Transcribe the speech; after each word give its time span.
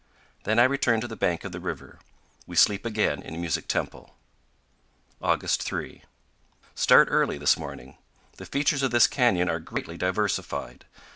Then 0.45 0.57
I 0.57 0.63
return 0.63 0.99
to 1.01 1.07
the 1.07 1.15
bank 1.15 1.43
of 1.43 1.51
the 1.51 1.59
river. 1.59 1.99
We 2.47 2.55
sleep 2.55 2.87
again 2.87 3.21
in 3.21 3.39
Music 3.39 3.67
Temple. 3.67 4.15
August 5.21 5.61
3. 5.61 6.01
Start 6.73 7.07
early 7.11 7.37
this 7.37 7.55
morning. 7.55 7.97
The 8.37 8.47
features 8.47 8.81
of 8.81 8.89
this 8.89 9.05
canyon 9.05 9.47
are 9.47 9.59
greatly 9.59 9.97
diversified. 9.97 10.85